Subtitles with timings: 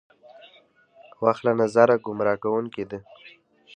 [1.23, 2.99] وخت له نظره ګمراه کوونکې ده.